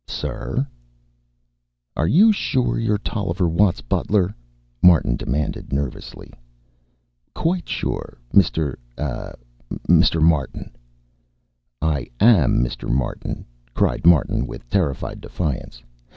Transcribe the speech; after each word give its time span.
"Sir?" 0.07 0.65
"Are 1.95 2.07
you 2.07 2.31
sure 2.33 2.79
you're 2.79 2.97
Tolliver 2.97 3.47
Watt's 3.47 3.81
butler?" 3.81 4.33
Martin 4.81 5.15
demanded 5.15 5.71
nervously. 5.71 6.33
"Quite 7.35 7.69
sure, 7.69 8.07
Mr. 8.33 8.73
eh 8.97 9.33
Mr. 9.87 10.19
Martin." 10.19 10.71
"I 11.83 12.07
am 12.19 12.63
Mr. 12.63 12.89
Martin," 12.91 13.45
cried 13.75 14.03
Martin 14.07 14.47
with 14.47 14.67
terrified 14.71 15.21
defiance. 15.21 15.83